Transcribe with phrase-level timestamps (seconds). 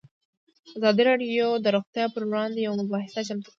[0.77, 3.49] ازادي راډیو د روغتیا پر وړاندې یوه مباحثه چمتو کړې.